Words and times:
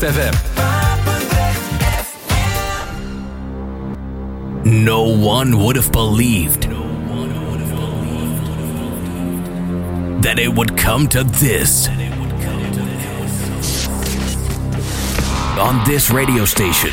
Papendrecht 0.00 0.02
FM. 0.02 0.34
No 4.64 5.02
one 5.02 5.58
would 5.62 5.76
have 5.76 5.92
believed 5.92 6.62
that 10.22 10.38
it 10.38 10.54
would 10.54 10.76
come 10.76 11.08
to 11.08 11.24
this. 11.24 11.88
On 15.58 15.82
this 15.84 16.10
radio 16.10 16.44
station, 16.46 16.90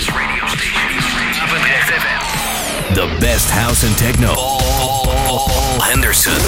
the 2.94 3.08
best 3.22 3.50
house 3.50 3.84
and 3.84 3.98
techno. 3.98 4.34
Paul 4.36 5.80
Henderson. 5.82 6.42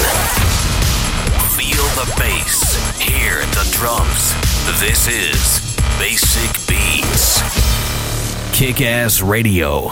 Feel 1.55 1.85
the 1.95 2.13
bass, 2.17 2.75
hear 2.99 3.39
the 3.55 3.65
drums. 3.71 4.33
This 4.79 5.07
is 5.07 5.68
Basic 5.99 6.65
Beats. 6.65 7.41
Kick 8.57 8.81
Ass 8.81 9.21
Radio. 9.21 9.91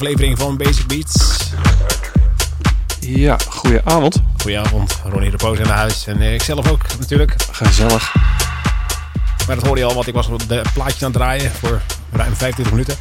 Aflevering 0.00 0.38
van 0.38 0.56
Basic 0.56 0.86
Beats. 0.86 1.50
Ja, 3.00 3.36
goeie 3.48 3.80
avond. 3.84 4.22
Goedenavond, 4.36 5.00
Ronnie 5.04 5.30
de 5.30 5.36
Poos 5.36 5.58
in 5.58 5.64
huis. 5.64 6.06
En 6.06 6.20
eh, 6.20 6.34
ik 6.34 6.42
zelf 6.42 6.70
ook 6.70 6.82
natuurlijk. 6.98 7.34
Gezellig. 7.50 8.14
Maar 9.46 9.56
dat 9.56 9.64
hoorde 9.64 9.80
je 9.80 9.86
al, 9.86 9.94
want 9.94 10.06
ik 10.06 10.14
was 10.14 10.26
op 10.26 10.48
de 10.48 10.62
plaatjes 10.74 11.02
aan 11.02 11.10
het 11.10 11.18
draaien 11.18 11.50
voor 11.50 11.80
ruim 12.12 12.34
25 12.34 12.70
minuten. 12.70 12.94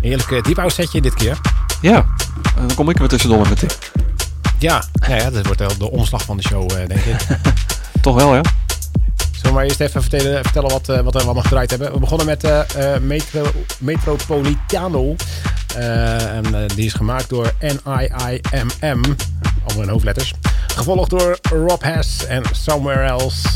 Heerlijk 0.00 0.30
uh, 0.30 0.42
deep 0.42 0.56
house 0.56 0.74
setje 0.74 1.00
dit 1.00 1.14
keer. 1.14 1.38
Ja, 1.80 2.06
en 2.56 2.66
dan 2.66 2.76
kom 2.76 2.90
ik 2.90 2.98
er 2.98 3.08
tussendoor 3.08 3.48
met 3.48 3.58
tip. 3.58 3.90
Ja, 4.58 4.84
nou 4.92 5.14
ja, 5.14 5.30
dat 5.30 5.46
wordt 5.46 5.60
wel 5.60 5.78
de 5.78 5.90
omslag 5.90 6.22
van 6.22 6.36
de 6.36 6.42
show, 6.42 6.70
eh, 6.70 6.88
denk 6.88 7.00
ik. 7.00 7.26
Toch 8.02 8.14
wel, 8.14 8.34
ja? 8.34 8.42
Zullen 9.40 9.56
we 9.56 9.60
maar 9.60 9.64
eerst 9.64 9.80
even 9.80 10.00
vertellen, 10.10 10.42
vertellen 10.42 10.70
wat, 10.70 10.88
eh, 10.88 11.00
wat 11.00 11.12
we 11.14 11.22
allemaal 11.22 11.42
gedraaid 11.42 11.70
hebben. 11.70 11.92
We 11.92 11.98
begonnen 11.98 12.26
met 12.26 12.44
eh, 12.44 12.94
eh, 12.94 13.02
Metro, 13.02 13.46
Metropolitano. 13.78 15.16
Eh, 15.80 16.36
en 16.36 16.54
eh, 16.54 16.68
die 16.74 16.84
is 16.84 16.92
gemaakt 16.92 17.28
door 17.28 17.52
N-I-I-M-M. 17.60 19.02
Allemaal 19.64 19.82
in 19.82 19.88
hoofdletters. 19.88 20.34
Gevolgd 20.66 21.10
door 21.10 21.38
Rob 21.42 21.82
Hess 21.82 22.26
en 22.26 22.42
Somewhere 22.52 23.02
Else. 23.02 23.48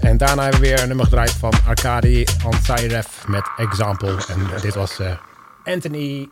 En 0.00 0.16
daarna 0.16 0.42
hebben 0.42 0.60
we 0.60 0.66
weer 0.66 0.80
een 0.80 0.88
nummer 0.88 1.04
gedraaid 1.04 1.30
van 1.30 1.52
Arkady 1.66 2.24
Ansairef 2.44 3.24
met 3.26 3.50
Example. 3.56 4.16
En 4.28 4.60
dit 4.62 4.74
was 4.74 4.98
eh, 4.98 5.16
Anthony 5.64 6.28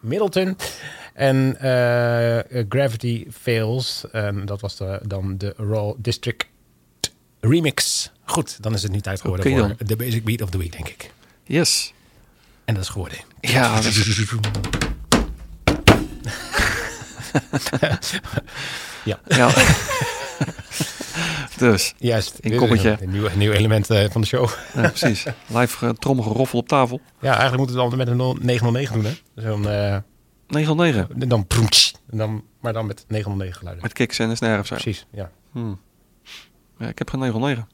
Middleton. 0.00 0.56
En 1.14 1.56
Gravity 2.68 3.26
Fails. 3.30 4.04
En 4.12 4.46
dat 4.46 4.60
was 4.60 4.76
de, 4.76 5.00
dan 5.02 5.38
de 5.38 5.54
Raw 5.56 5.94
District 5.96 6.46
remix. 7.40 8.10
Goed, 8.24 8.62
dan 8.62 8.74
is 8.74 8.82
het 8.82 8.92
nu 8.92 9.00
tijd 9.00 9.20
geworden 9.20 9.58
voor 9.58 9.86
de 9.86 9.96
Basic 9.96 10.24
Beat 10.24 10.42
of 10.42 10.50
the 10.50 10.58
Week, 10.58 10.72
denk 10.72 10.88
ik. 10.88 11.10
Yes. 11.44 11.92
En 12.68 12.74
dat 12.74 12.82
is 12.82 12.88
geworden. 12.88 13.18
Ja, 13.40 13.74
dat 13.74 13.84
is- 13.84 14.30
Ja. 19.04 19.20
ja. 19.26 19.50
dus, 21.58 21.94
Juist. 21.98 22.38
Een 22.40 22.56
koppeltje. 22.56 22.90
Een, 22.90 23.02
een 23.02 23.10
nieuw, 23.10 23.26
een 23.26 23.38
nieuw 23.38 23.52
element 23.52 23.90
eh, 23.90 24.10
van 24.10 24.20
de 24.20 24.26
show. 24.26 24.48
ja, 24.74 24.80
precies. 24.88 25.24
Live 25.46 25.84
uh, 25.86 25.90
trommelgeroffel 25.92 26.58
op 26.58 26.68
tafel. 26.68 27.00
Ja, 27.20 27.28
eigenlijk 27.38 27.56
moeten 27.58 27.76
we 27.76 27.82
het 27.82 27.92
altijd 27.92 28.18
met 28.18 28.36
een 28.38 28.46
909 28.46 29.02
doen, 29.02 29.12
hè? 29.34 29.42
Zo'n... 29.42 29.68
eh, 29.68 29.96
909. 30.48 31.28
dan 31.28 31.46
proemtsch. 31.46 31.92
En 32.10 32.18
dan, 32.18 32.44
maar 32.60 32.72
dan 32.72 32.86
met 32.86 33.04
909 33.08 33.56
geluiden. 33.58 33.84
Met 33.84 33.92
kicks 33.92 34.18
en 34.18 34.30
een 34.30 34.36
snare 34.36 34.60
of 34.60 34.66
zo. 34.66 34.74
Precies, 34.74 35.06
ja. 35.12 35.30
Hmm. 35.52 35.80
Ja, 36.78 36.88
ik 36.88 36.98
heb 36.98 37.10
geen 37.10 37.20
909. 37.20 37.68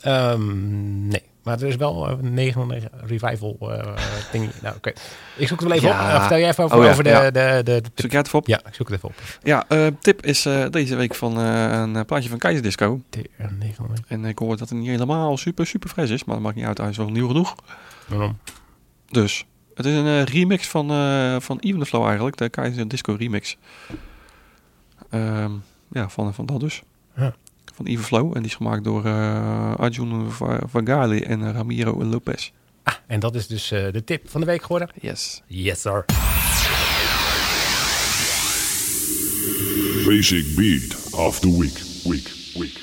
Ehm, 0.00 1.08
nee, 1.08 1.22
maar 1.46 1.60
er 1.60 1.66
is 1.68 1.76
wel 1.76 2.08
een 2.08 2.34
909 2.34 2.90
revival 3.06 3.56
eh 3.60 3.96
ding. 4.32 4.50
Nou, 4.62 4.76
oké. 4.76 4.92
Ik 5.36 5.48
zoek 5.48 5.60
het 5.60 5.68
wel 5.68 5.76
even 5.76 5.88
Ja. 5.88 6.00
op. 6.04 6.08
Uh, 6.10 6.20
vertel 6.20 6.38
jij 6.38 6.48
even 6.48 6.64
over, 6.64 6.76
Oh 6.78 6.84
ja, 6.84 6.90
over 6.90 7.04
de, 7.04 7.10
ja. 7.10 7.30
de, 7.30 7.60
de, 7.64 7.80
de- 7.80 7.90
Zoek 7.94 8.10
jij 8.10 8.18
het 8.18 8.26
even 8.26 8.38
op? 8.38 8.46
Ja, 8.46 8.60
ik 8.66 8.74
zoek 8.74 8.88
het 8.88 8.96
even 8.96 9.08
op. 9.08 9.14
Ja, 9.42 9.64
eh, 9.68 9.86
tip 10.00 10.24
is 10.24 10.46
eh, 10.46 10.66
deze 10.70 10.96
week 10.96 11.14
van 11.14 11.40
eh, 11.40 11.70
een 11.70 11.96
eh, 11.96 12.04
plaatje 12.04 12.28
van 12.28 12.38
Keizerdisco. 12.38 13.00
TR909. 13.18 14.06
En 14.08 14.24
ik 14.24 14.38
hoor 14.38 14.56
dat 14.56 14.68
het 14.68 14.78
niet 14.78 14.88
helemaal 14.88 15.36
super, 15.36 15.66
super 15.66 15.88
fris 15.88 16.10
is. 16.10 16.24
Maar 16.24 16.34
dat 16.34 16.44
maakt 16.44 16.56
niet 16.56 16.64
uit. 16.66 16.78
Hij 16.78 16.88
is 16.88 16.96
wel 16.96 17.08
nieuw 17.10 17.26
genoeg. 17.26 17.54
Waarom? 18.06 18.38
Dus, 19.10 19.44
het 19.74 19.86
is 19.86 19.94
een 19.94 20.06
eh, 20.06 20.22
remix 20.24 20.68
van, 20.68 20.90
eh 20.90 21.36
van 21.40 21.58
Even 21.58 21.80
the 21.80 21.86
Flow 21.86 22.04
eigenlijk. 22.06 22.36
De 22.36 22.48
Keizer 22.48 22.88
Disco 22.88 23.14
remix. 23.18 23.56
Ehm, 25.10 25.50
ja, 25.90 26.08
van, 26.08 26.34
van 26.34 26.46
dat 26.46 26.60
dus. 26.60 26.82
Ja. 27.16 27.34
Van 27.76 27.86
Even 27.86 28.04
Flow. 28.04 28.26
En 28.34 28.42
die 28.42 28.50
is 28.50 28.54
gemaakt 28.56 28.84
door 28.84 29.04
eh 29.04 29.74
Arjun 29.74 30.30
Va- 30.30 30.60
Vagali 30.66 31.20
en 31.20 31.52
Ramiro 31.52 32.04
Lopez. 32.04 32.50
Ah, 32.82 32.94
en 33.06 33.20
dat 33.20 33.34
is 33.34 33.46
dus 33.46 33.70
eh, 33.70 33.92
de 33.92 34.04
tip 34.04 34.30
van 34.30 34.40
de 34.40 34.46
week 34.46 34.62
geworden. 34.62 34.88
Yes. 35.00 35.42
Yes, 35.46 35.80
sir. 35.80 36.04
Basic 40.06 40.56
Beat 40.56 41.12
of 41.14 41.40
the 41.40 41.58
Week. 41.58 41.78
Week, 42.04 42.30
week, 42.54 42.78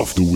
of 0.00 0.14
the 0.14 0.22
week. 0.22 0.35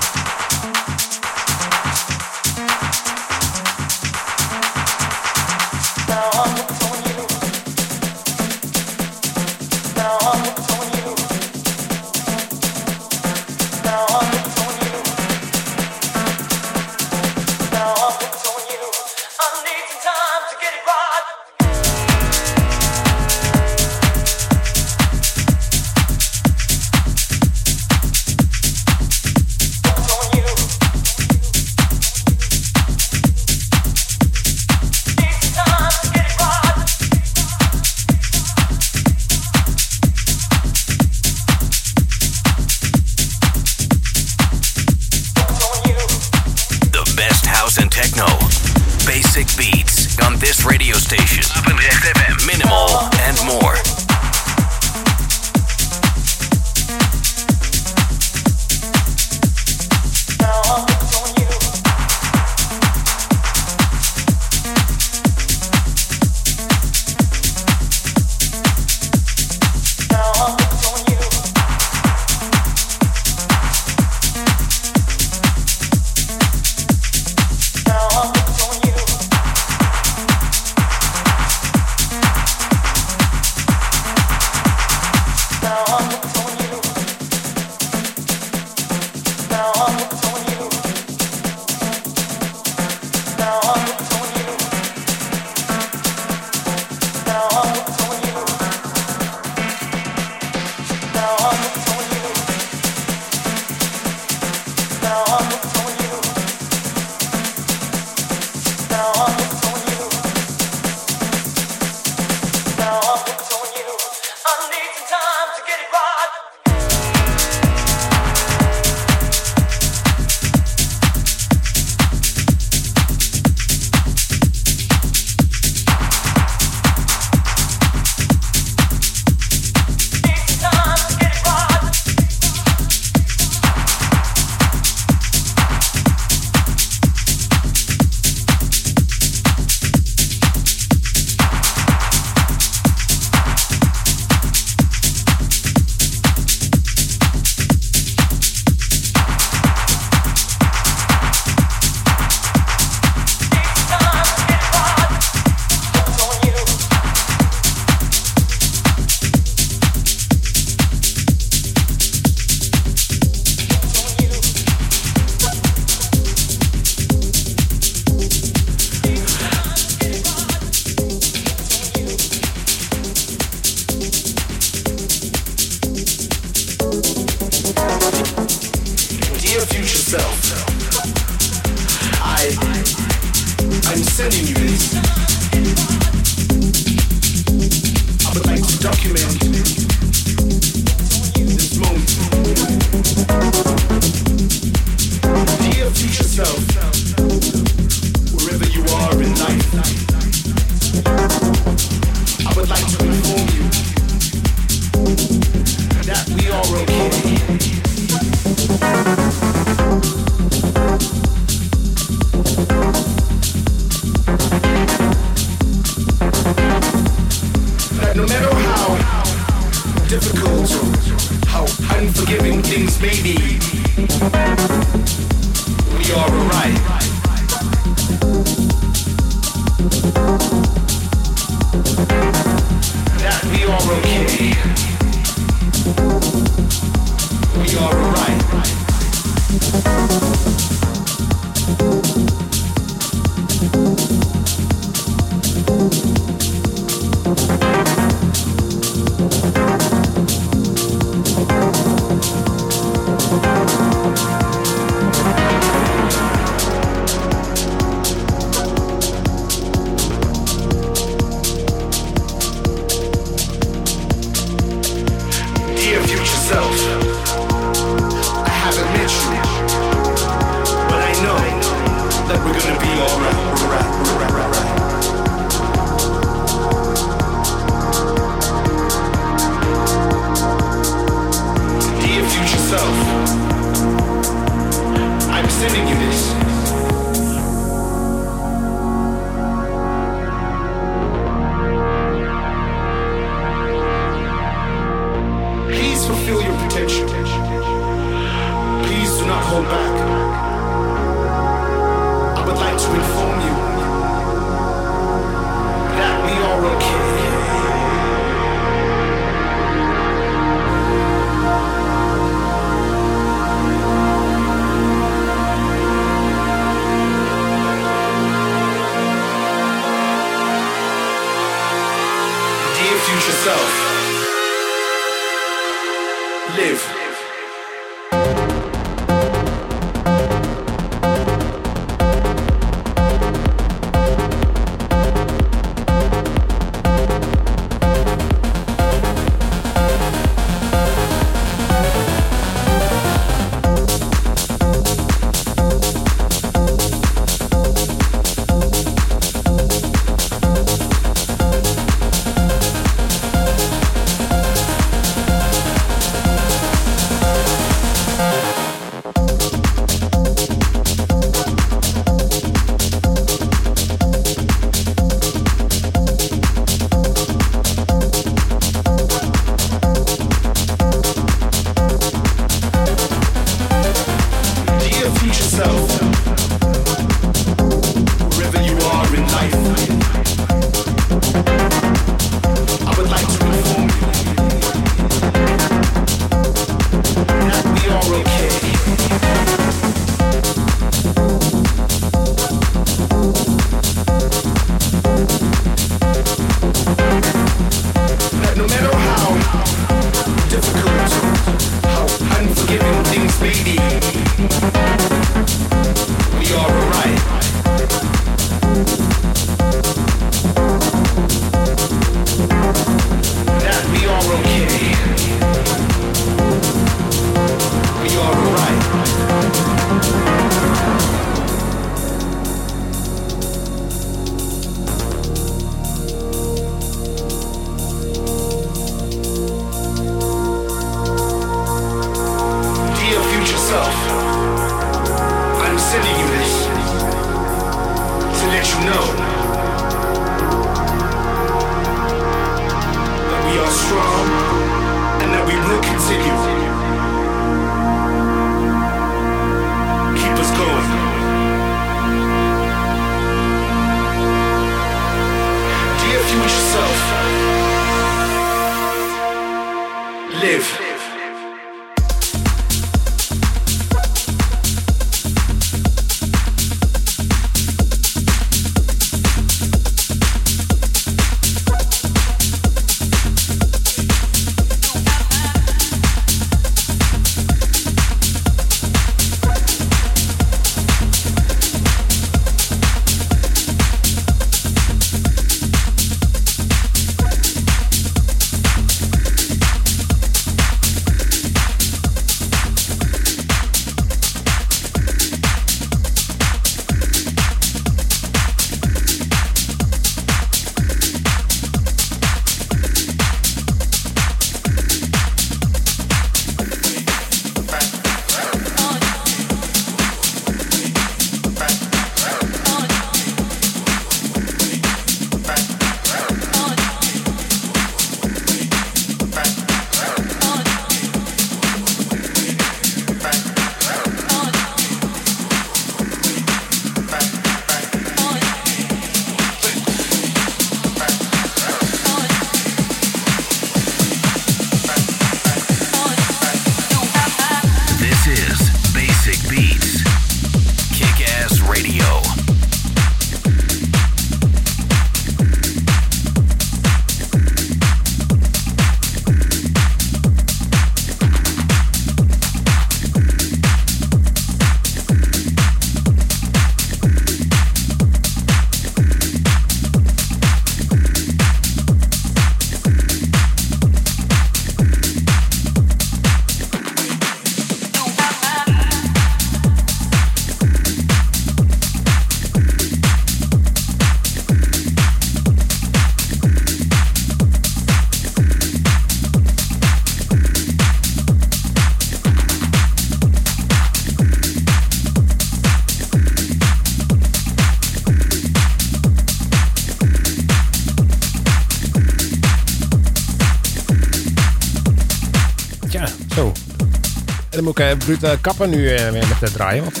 Ik 597.76 597.82
uh, 597.82 598.32
eh, 598.32 598.38
kappen 598.40 598.70
nu 598.70 598.88
eh, 598.88 599.10
weer 599.10 599.26
met 599.28 599.40
het 599.40 599.52
draaien. 599.52 599.82
Want 599.82 600.00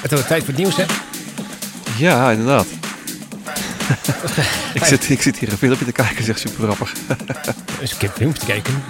het 0.00 0.12
wordt 0.12 0.26
tijd 0.26 0.44
voor 0.44 0.54
het 0.54 0.56
nieuws, 0.56 0.76
hè? 0.76 0.84
Ja, 1.96 2.30
inderdaad. 2.30 2.66
ik, 4.74 4.84
zit, 4.84 5.10
ik 5.10 5.22
zit 5.22 5.38
hier 5.38 5.50
een 5.50 5.58
filmpje 5.58 5.84
te 5.84 5.92
kijken, 5.92 6.24
zegt 6.24 6.40
super 6.40 6.64
grappig. 6.64 6.92
Dus 7.80 7.94
ik 7.94 8.00
heb 8.00 8.12
filmpje 8.16 8.40
te 8.40 8.46
kijken. 8.46 8.84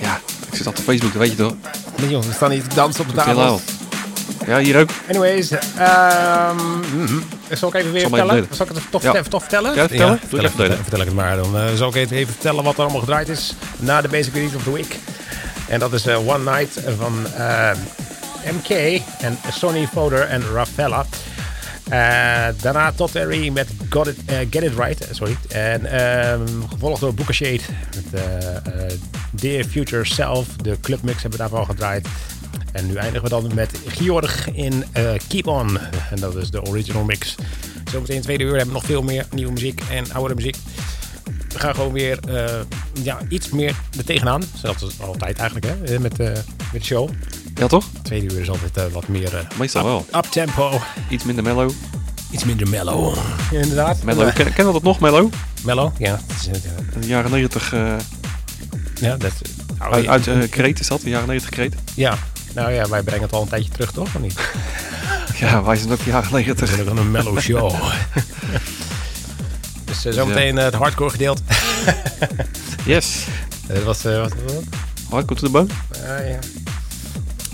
ja, 0.00 0.20
ik 0.50 0.56
zit 0.56 0.66
op 0.66 0.76
Facebook, 0.76 1.12
dat 1.12 1.22
weet 1.22 1.30
je 1.30 1.36
toch? 1.36 1.54
Nee 1.96 2.10
joh, 2.10 2.22
we 2.22 2.32
staan 2.32 2.50
hier 2.50 2.62
te 2.62 2.74
dansen 2.74 3.02
op 3.02 3.08
de 3.08 3.14
tafel. 3.14 3.40
out. 3.40 3.62
Ja, 4.46 4.58
hier 4.58 4.80
ook. 4.80 4.90
Anyways, 5.08 5.50
ehm 5.50 6.56
mhm. 6.96 7.18
zal 7.50 7.68
ik 7.68 7.74
even 7.74 7.92
weer 7.92 8.00
Zal 8.00 8.10
vertellen? 8.10 8.46
Zal 8.50 8.66
ik 8.66 8.74
het 8.74 8.84
toch, 8.90 9.02
Ja. 9.02 9.22
toch 9.22 9.40
vertellen? 9.40 9.74
Ja, 9.74 9.88
vertellen. 9.88 10.18
Vertel, 10.18 11.00
ik 11.00 11.06
het 11.06 11.14
maar. 11.14 11.36
Dan 11.36 11.58
eh, 11.58 11.74
zal 11.74 11.88
ik 11.88 11.94
even 11.94 12.16
even 12.16 12.32
vertellen 12.32 12.64
wat 12.64 12.74
er 12.74 12.82
allemaal 12.82 13.00
gedraaid 13.00 13.28
is 13.28 13.54
na 13.76 14.00
de 14.00 14.08
Basic 14.08 14.34
Release 14.34 14.56
of 14.56 14.62
the 14.62 14.72
Week. 14.72 14.96
En 15.74 15.80
dat 15.80 15.92
is 15.92 16.06
eh, 16.06 16.28
One 16.28 16.50
Night 16.50 16.80
van 16.98 17.26
eh, 17.26 17.70
MK 18.52 19.00
en 19.20 19.38
Sonny 19.52 19.86
Foder 19.92 20.20
en 20.20 20.42
Rafella. 20.52 21.06
Eh, 21.84 22.46
daarna 22.62 22.92
Todd 22.92 23.12
Terry 23.12 23.48
met 23.48 23.68
Got 23.88 24.06
It, 24.06 24.16
Get 24.50 24.62
It 24.62 24.72
Right. 24.78 25.08
Sorry. 25.10 25.36
En 25.48 25.86
ehm, 25.86 26.46
gevolgd 26.70 27.00
door 27.00 27.14
Booker 27.14 27.34
Shade 27.34 27.60
met 28.10 28.22
Dear 29.30 29.64
Future 29.64 30.04
Self. 30.04 30.46
De 30.48 30.80
clubmix 30.80 31.22
hebben 31.22 31.38
we 31.38 31.48
daarvan 31.48 31.66
gedraaid. 31.66 32.08
En 32.72 32.86
nu 32.86 32.94
eindigen 32.94 33.22
we 33.22 33.28
dan 33.28 33.54
met 33.54 33.78
Georg 33.86 34.50
in 34.52 34.84
Keep 35.28 35.46
On. 35.46 35.78
En 36.10 36.20
dat 36.20 36.36
is 36.36 36.50
de 36.50 36.62
original 36.62 37.04
mix. 37.04 37.34
Zometeen 37.90 38.16
in 38.16 38.22
tweede 38.22 38.44
uur 38.44 38.56
hebben 38.56 38.66
we 38.66 38.72
nog 38.72 38.84
veel 38.84 39.02
meer 39.02 39.26
nieuwe 39.30 39.52
muziek 39.52 39.80
en 39.90 40.12
oudere 40.12 40.34
muziek. 40.34 40.56
We 41.54 41.60
gaan 41.60 41.74
gewoon 41.74 41.92
weer 41.92 42.18
eh, 42.28 42.60
ja, 43.02 43.18
iets 43.28 43.48
meer 43.50 43.74
er 43.98 44.04
tegenaan. 44.04 44.42
Zoals 44.60 44.80
het 44.80 44.94
altijd 45.00 45.38
eigenlijk 45.38 45.66
hè, 45.88 45.98
met, 45.98 46.20
eh, 46.20 46.26
met 46.72 46.82
de 46.82 46.84
show. 46.84 47.10
Ja, 47.54 47.66
toch? 47.66 47.84
Tweede 48.02 48.34
uur 48.34 48.40
is 48.40 48.48
altijd 48.50 48.76
eh, 48.76 48.84
wat 48.92 49.08
meer 49.08 49.34
eh, 49.36 49.40
Meestal 49.58 49.80
up, 49.80 49.86
wel. 49.86 50.06
up 50.20 50.24
tempo. 50.30 50.80
Iets 51.08 51.24
minder 51.24 51.44
mellow. 51.44 51.70
Iets 52.30 52.44
minder 52.44 52.68
mellow. 52.68 53.16
Inderdaad. 53.50 54.02
Mellow. 54.02 54.22
Maar- 54.24 54.32
Ken, 54.32 54.44
kennen 54.44 54.66
we 54.66 54.72
dat 54.72 54.82
nog, 54.82 55.00
mellow? 55.00 55.32
mellow, 55.64 55.92
ja. 55.98 56.20
Dat 56.26 56.36
is, 56.40 56.46
eh, 56.46 56.70
In 56.94 57.00
de 57.00 57.06
jaren 57.06 57.30
90 57.30 57.72
eh 57.72 57.94
ja, 59.00 59.16
dat, 59.16 59.32
oh, 59.80 59.90
uit, 59.90 60.04
ja. 60.04 60.10
uit 60.10 60.26
eh, 60.26 60.50
kreet 60.50 60.80
is 60.80 60.86
dat, 60.86 61.00
de 61.00 61.08
jaren 61.10 61.26
90 61.28 61.50
kreet. 61.50 61.74
ja. 61.94 62.14
Nou 62.54 62.72
ja, 62.72 62.88
wij 62.88 63.02
brengen 63.02 63.22
het 63.22 63.32
al 63.32 63.42
een 63.42 63.48
tijdje 63.48 63.70
terug, 63.70 63.92
toch? 63.92 64.04
Of 64.14 64.18
niet? 64.20 64.40
Ja, 65.38 65.62
wij 65.62 65.76
zijn 65.76 65.92
ook 65.92 66.04
de 66.04 66.10
jaren 66.10 66.30
We 66.30 66.36
90. 66.36 66.68
zijn 66.68 66.88
ook 66.88 66.96
een 66.98 67.10
mellow 67.10 67.40
show. 67.40 67.74
dus 70.04 70.14
zometeen 70.14 70.58
eh, 70.58 70.64
het 70.64 70.74
hardcore 70.74 71.10
gedeelte. 71.10 71.42
Yes. 72.86 73.26
Dat 73.66 73.82
was... 73.82 74.04
eh, 74.04 74.20
wat, 74.20 74.32
wat? 74.46 74.62
Hardcore 75.10 75.40
to 75.40 75.46
the 75.46 75.52
bone. 75.52 75.66
Ja. 76.02 76.38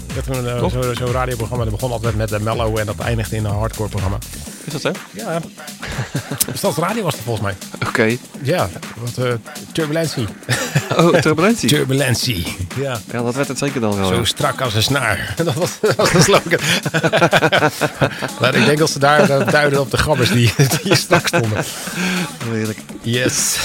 Ik 0.06 0.24
had 0.24 0.24
zo'n 0.72 0.94
zo 0.96 1.04
radioprogramma. 1.12 1.64
Dat 1.64 1.72
begon 1.74 1.92
altijd 1.92 2.16
met 2.16 2.30
een 2.30 2.42
mellow 2.42 2.78
en 2.78 2.86
dat 2.86 2.98
eindigde 2.98 3.36
in 3.36 3.44
een 3.44 3.54
hardcore 3.54 3.88
programma. 3.88 4.18
Is 4.64 4.72
dat 4.72 4.80
zo? 4.80 4.92
Ja. 5.10 5.40
Stadsradio 6.54 7.02
was 7.02 7.14
het 7.14 7.22
volgens 7.22 7.46
mij. 7.46 7.54
Oké. 7.88 8.16
Ja, 8.42 8.68
wat 8.96 9.26
uh, 9.26 9.32
turbulentie. 9.72 10.26
Oh, 10.96 11.14
turbulentie. 11.14 11.68
Turbulentie. 11.74 12.56
Ja. 12.76 13.00
Ja, 13.12 13.22
dat 13.22 13.34
werd 13.34 13.48
het 13.48 13.58
zeker 13.58 13.80
dan 13.80 13.96
wel. 13.96 14.08
Zo 14.08 14.14
ja. 14.14 14.24
strak 14.24 14.60
als 14.60 14.74
een 14.74 14.82
snaar. 14.82 15.34
Dat 15.44 15.54
was, 15.54 15.70
dat 15.80 15.96
was 15.96 16.10
de 16.10 16.22
slogan. 16.22 16.58
maar 18.40 18.54
ik 18.54 18.64
denk 18.64 18.78
dat 18.78 18.90
ze 18.90 18.98
daar 18.98 19.30
eh, 19.30 19.50
duiden 19.50 19.80
op 19.80 19.90
de 19.90 19.96
gabbers 19.96 20.30
die, 20.30 20.52
die 20.82 20.94
strak 20.94 21.26
stonden. 21.26 21.64
Heerlijk. 22.44 22.78
Yes. 23.02 23.56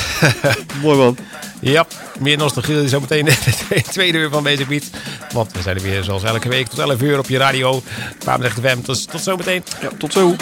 Mooi 0.81 0.97
man. 0.97 1.17
ja, 1.59 1.85
meer 2.19 2.37
nostalgie 2.37 2.87
zometeen 2.87 3.27
in 3.27 3.35
de 3.69 3.81
tweede 3.81 4.17
uur 4.17 4.29
van 4.29 4.43
Basic 4.43 4.67
Beats. 4.67 4.87
Want 5.31 5.51
we 5.51 5.61
zijn 5.61 5.75
er 5.75 5.81
weer 5.81 6.03
zoals 6.03 6.23
elke 6.23 6.49
week 6.49 6.67
tot 6.67 6.79
11 6.79 7.01
uur 7.01 7.19
op 7.19 7.29
je 7.29 7.37
radio. 7.37 7.83
Paamerecht 8.23 8.59
FM. 8.59 8.77
Dus 8.85 9.05
tot 9.05 9.21
zometeen. 9.21 9.63
Ja, 9.81 9.89
tot 9.97 10.13
zo. 10.13 10.35